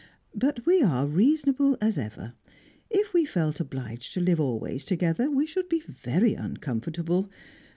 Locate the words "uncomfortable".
6.33-7.29